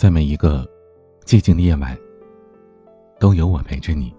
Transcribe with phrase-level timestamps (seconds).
[0.00, 0.66] 在每一个
[1.26, 1.94] 寂静的夜晚，
[3.18, 4.16] 都有我陪着你。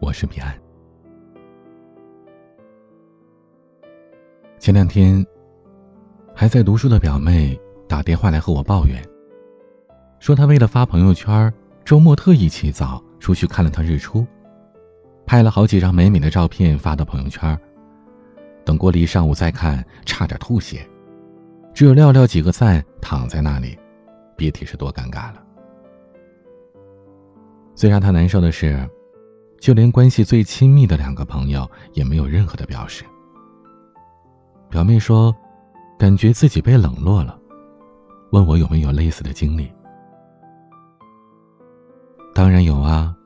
[0.00, 0.56] 我是彼岸。
[4.56, 5.26] 前两天，
[6.32, 9.04] 还在读书的表妹打电话来和我抱怨，
[10.20, 11.52] 说她为了发朋友圈，
[11.84, 14.24] 周末特意起早出去看了趟日出，
[15.26, 17.58] 拍了好几张美美的照片发到朋友圈。
[18.64, 20.88] 等过了一上午再看，差点吐血，
[21.74, 23.76] 只有寥寥几个赞，躺在那里，
[24.36, 25.42] 别提是多尴尬了。
[27.74, 28.88] 最让他难受的是，
[29.60, 33.04] 就连关系最亲密的两个朋友也没有任何的表示。
[34.70, 35.34] 表妹说，
[35.98, 37.38] 感觉自己被冷落了，
[38.32, 39.70] 问我有没有类似的经历。
[42.34, 43.16] 当然有啊，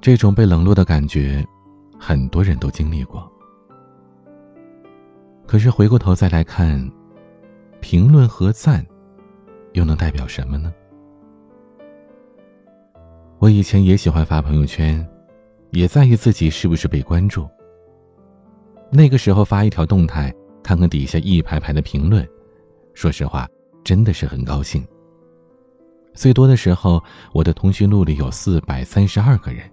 [0.00, 1.44] 这种被冷落的感觉，
[1.98, 3.30] 很多人都经历过。
[5.46, 6.90] 可是回过头再来看，
[7.80, 8.86] 评论和赞，
[9.78, 10.74] 又能代表什么呢？
[13.38, 15.08] 我以前也喜欢发朋友圈，
[15.70, 17.48] 也在意自己是不是被关注。
[18.90, 20.34] 那个时候发一条动态，
[20.64, 22.28] 看看底下一排排的评论，
[22.92, 23.48] 说实话，
[23.84, 24.84] 真的是很高兴。
[26.12, 27.00] 最多的时候，
[27.32, 29.70] 我的通讯录里有四百三十二个人。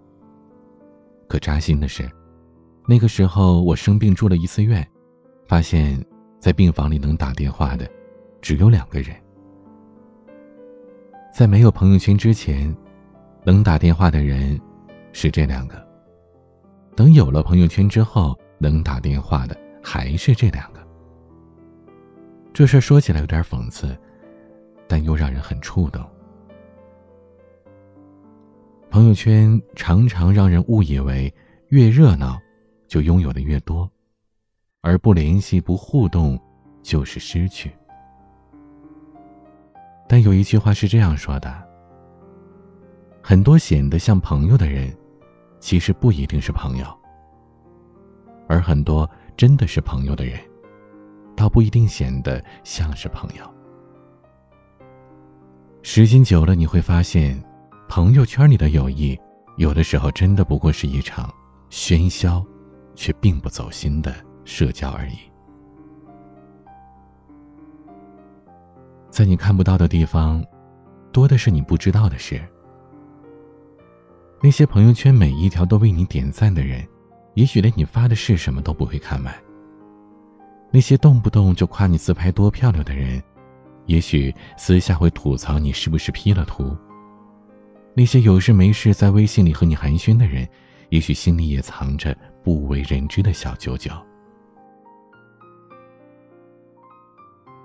[1.27, 2.07] 可扎心的是，
[2.87, 4.87] 那个时候我生病住了一次院。
[5.47, 5.99] 发现，
[6.39, 7.89] 在病房里能打电话的，
[8.41, 9.15] 只有两个人。
[11.35, 12.73] 在没有朋友圈之前，
[13.43, 14.57] 能打电话的人
[15.11, 15.75] 是这两个；
[16.95, 20.79] 等有了朋友圈之后，能打电话的还是这两个。
[22.53, 23.97] 这事说起来有点讽刺，
[24.87, 26.01] 但又让人很触动。
[28.89, 31.29] 朋友圈常常让人误以为，
[31.67, 32.39] 越热闹，
[32.87, 33.91] 就拥有的越多。
[34.79, 36.39] 而不联系、不互动，
[36.81, 37.69] 就是失去。
[40.07, 41.53] 但有一句话是这样说的：
[43.21, 44.95] 很多显得像朋友的人，
[45.59, 46.85] 其实不一定是朋友；
[48.47, 50.39] 而很多真的是朋友的人，
[51.35, 53.43] 倒不一定显得像是朋友。
[55.81, 57.43] 时间久了，你会发现，
[57.87, 59.19] 朋友圈里的友谊，
[59.57, 61.33] 有的时候真的不过是一场
[61.69, 62.45] 喧嚣，
[62.95, 64.13] 却并不走心的。
[64.47, 65.17] 社交而已，
[69.15, 70.43] 在你看不到的地方，
[71.13, 72.37] 多的是你不知道的事。
[74.43, 76.85] 那些朋友圈每一条都为你点赞的人，
[77.35, 79.33] 也许连你发的是什么都不会看完。
[80.69, 83.23] 那些动不动就夸你自拍多漂亮的人，
[83.85, 86.75] 也许私下会吐槽你是不是 P 了图。
[87.93, 90.45] 那些有事没事在微信里和你寒暄的人，
[90.89, 93.93] 也许心里也藏着不为人知的小九九。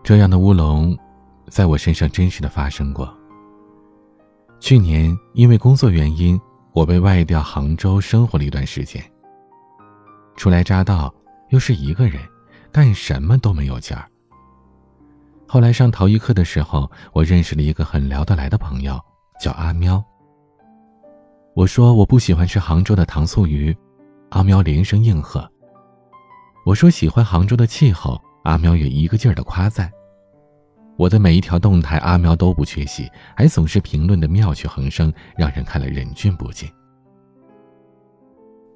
[0.05, 0.97] 这样的乌龙，
[1.51, 3.13] 在我身上真实的发生过。
[4.61, 6.41] 去年因为工作原因，
[6.73, 9.03] 我被外调杭州生活了一段时间。
[10.37, 11.13] 初来乍到，
[11.51, 12.23] 又是一个人，
[12.71, 14.09] 干什么都没有劲儿。
[15.47, 18.99] 后来上陶艺课的时候，我认识了一个很聊得来的朋友，
[19.41, 20.03] 叫阿喵。
[21.55, 23.77] 我说我不喜欢吃杭州的糖醋鱼，
[24.31, 25.47] 阿喵连声应和。
[26.65, 28.19] 我说喜欢杭州的气候。
[28.45, 29.93] 阿喵也一个劲儿的夸赞，
[31.01, 36.69] 我的每一条动态，阿喵都不缺席，还总是评论的妙趣横生，让人看了忍俊不禁。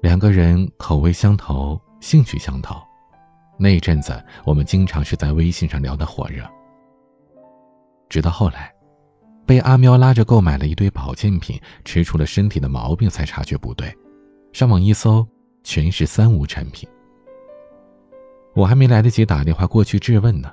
[0.01, 2.77] 两个人口味相投，兴趣相投，
[3.59, 6.43] 那阵子我们经常是在微信上聊得火热。
[8.09, 8.73] 直到后来，
[9.45, 13.95] 被阿喵拉着购买了一堆保健品，吃出了身体的毛病，才察觉不对，
[14.51, 15.23] 上网一搜，
[15.63, 16.89] 全是三无产品。
[18.55, 20.51] 我还没来得及打电话过去质问呢，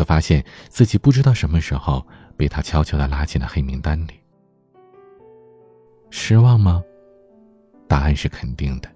[0.00, 2.02] 可发现自己不知道什么时候
[2.34, 4.18] 被他悄悄的拉进了黑名单里。
[6.08, 6.82] 失望吗？
[7.86, 8.90] 答案是肯定的。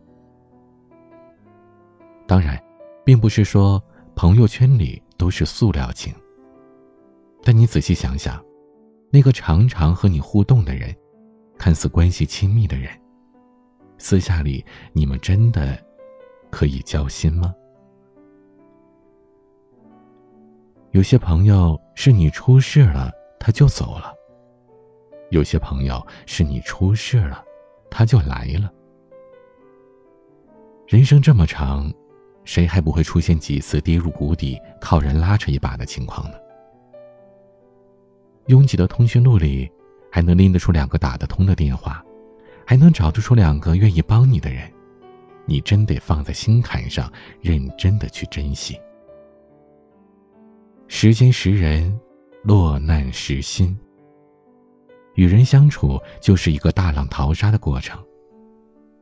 [2.26, 2.59] 当然，
[3.04, 3.82] 并不是说
[4.16, 6.10] 朋友圈里都是塑料情。
[7.43, 8.43] 但你仔细想想，
[9.11, 10.96] 那个常常和你互动的人，
[11.58, 12.90] 看似关系亲密的人，
[13.99, 14.64] 私下里
[14.94, 15.79] 你们真的
[16.50, 17.55] 可以交心吗？
[20.94, 23.11] 有些朋友是你出事了
[23.41, 24.14] 他就走了，
[25.31, 27.44] 有些朋友是你出事了
[27.91, 28.73] 他就来了。
[30.87, 31.93] 人生这么长，
[32.44, 36.37] 谁还不会出现几次跌入谷底靠人拉扯一把的情况呢？
[38.46, 39.69] 拥挤的通讯录里，
[40.12, 42.05] 还能拎得出两个打得通的电话，
[42.64, 44.73] 还能找得出两个愿意帮你的人，
[45.44, 48.81] 你真得放在心坎上，认真的去珍惜。
[50.96, 51.93] 时间识人，
[52.44, 53.76] 落难识心。
[55.17, 58.00] 与人相处就是一个大浪淘沙的过程，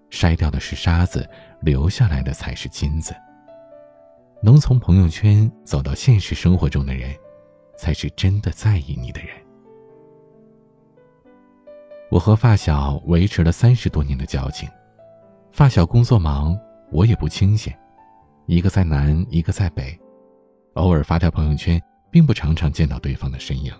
[0.08, 1.28] 筛掉的是沙子，
[1.60, 3.14] 留下来的才是金子。
[4.42, 7.14] 能从朋友圈走到现实生活中的人，
[7.76, 9.28] 才是真的在意你的人。
[12.10, 14.66] 我和发小维持了三十多年的交情，
[15.50, 16.58] 发小工作忙，
[16.90, 17.78] 我也不清闲，
[18.46, 19.94] 一个在南，一个在北，
[20.74, 21.80] 偶尔发条朋友圈，
[22.10, 23.72] 并不常常见到对方的身影。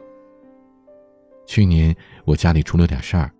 [1.47, 1.95] 去年
[2.25, 3.31] 我家里出了点事儿，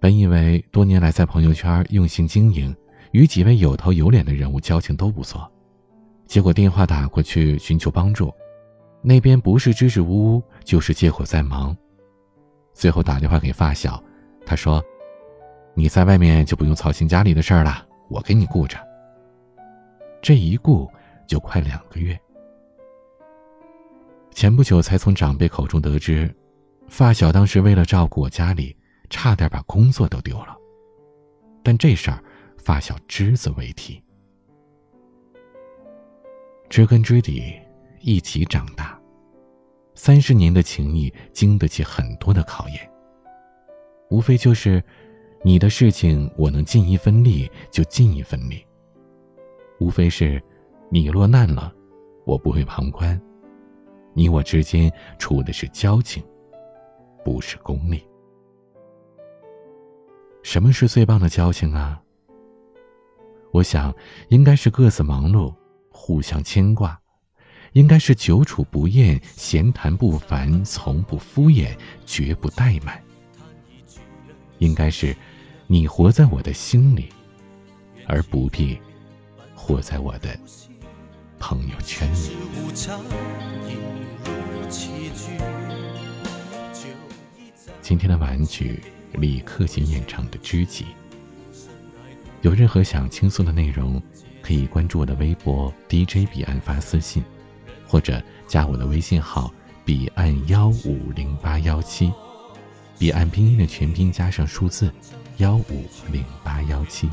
[0.00, 2.74] 本以为多年来在朋友圈用心经营，
[3.12, 5.50] 与几位有头有脸的人物交情都不错，
[6.24, 8.32] 结果电话打过去寻求帮助，
[9.02, 11.76] 那边不是支支吾吾，就是借口在忙，
[12.72, 14.02] 最后打电话给发小。
[14.44, 14.82] 他说
[15.74, 18.78] ：“你在外面就不用操心家里的事儿了，我给你顾着。”
[20.22, 20.90] 这一顾
[21.26, 22.18] 就快两个月。
[24.36, 26.30] 前不久才从长辈口中得知，
[26.88, 28.76] 发小当时为了照顾我家里，
[29.08, 30.54] 差点把工作都丢了。
[31.62, 32.22] 但这事儿，
[32.58, 33.98] 发小只字未提。
[36.68, 37.50] 知根知底，
[38.02, 39.00] 一起长大，
[39.94, 42.90] 三十年的情谊经得起很多的考验。
[44.10, 44.84] 无非就是，
[45.42, 48.62] 你的事情我能尽一分力就尽一分力。
[49.80, 50.38] 无非是，
[50.90, 51.72] 你落难了，
[52.26, 53.18] 我不会旁观。
[54.16, 56.24] 你我之间处的是交情，
[57.22, 58.02] 不是功利。
[60.42, 62.00] 什么是最棒的交情啊？
[63.52, 63.94] 我想，
[64.30, 65.54] 应该是各自忙碌，
[65.90, 66.96] 互相牵挂；
[67.72, 71.76] 应该是久处不厌，闲谈不烦，从不敷衍，
[72.06, 72.98] 绝不怠慢。
[74.60, 75.14] 应该是，
[75.66, 77.10] 你活在我的心里，
[78.06, 78.78] 而不必
[79.54, 80.34] 活在我的
[81.38, 82.16] 朋友圈里。
[87.82, 90.84] 今天的玩具，李克勤演唱的《知己》。
[92.42, 94.02] 有任何想倾诉的内容，
[94.42, 97.22] 可以关注我的微博 DJ 彼岸发私信，
[97.86, 99.52] 或者加我的微信号
[99.84, 102.12] 彼岸幺五零八幺七。
[102.98, 104.90] 彼岸拼音的全拼加上数字
[105.36, 107.08] 幺五零八幺七。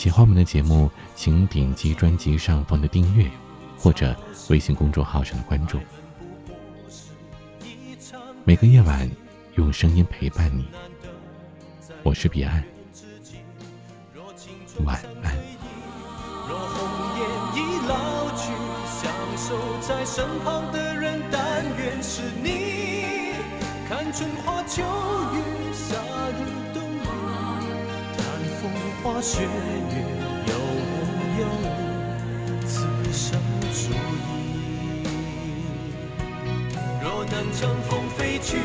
[0.00, 3.30] 喜欢我们的节目，请点击专辑上方的订阅，
[3.76, 4.16] 或者
[4.48, 5.78] 微信公众号上的关注。
[8.42, 9.06] 每个夜晚，
[9.56, 10.66] 用声音陪伴你。
[12.02, 12.64] 我是彼岸，
[14.86, 15.36] 晚安。
[23.86, 24.82] 看春花秋
[25.34, 25.42] 月，
[25.74, 25.94] 夏
[26.30, 26.59] 日，
[29.02, 30.92] 花雪月，有我
[31.40, 31.66] 有你，
[32.66, 33.40] 此生
[33.72, 34.20] 足矣。
[37.02, 38.58] 若能乘风飞去，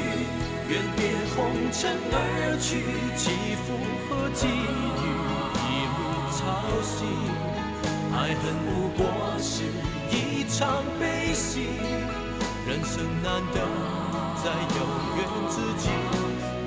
[0.67, 1.37] 远别红
[1.71, 2.17] 尘而
[2.59, 2.83] 去，
[3.15, 3.31] 起
[3.63, 3.79] 伏
[4.09, 5.07] 和际遇，
[5.55, 5.63] 一
[5.95, 5.97] 路
[6.35, 6.37] 潮
[6.83, 6.93] 汐。
[8.13, 8.99] 爱恨不过
[9.39, 9.63] 是
[10.11, 10.13] 一
[10.49, 11.67] 场悲喜，
[12.67, 12.93] 人生
[13.23, 13.57] 难得。
[14.43, 14.79] 在有
[15.15, 15.87] 缘之际，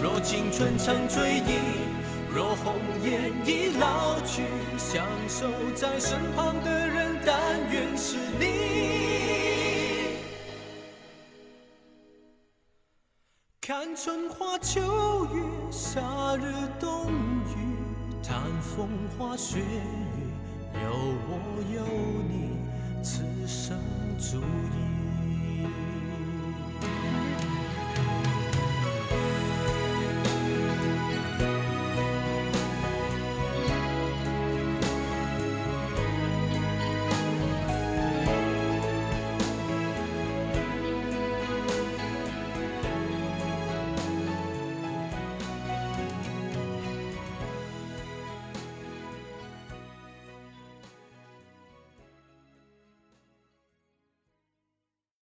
[0.03, 1.61] 若青春常追忆，
[2.39, 4.45] 若红颜已老去，
[4.79, 7.37] 相守在身旁的人，但
[7.69, 8.47] 愿是你。
[13.61, 16.01] 看春花秋月，夏
[16.37, 17.11] 日冬
[17.49, 17.57] 雨，
[18.23, 19.65] 谈风花雪月，
[20.85, 20.91] 有
[21.27, 21.33] 我
[21.75, 21.83] 有
[22.29, 22.63] 你，
[23.03, 23.77] 此生
[24.17, 24.58] 足矣。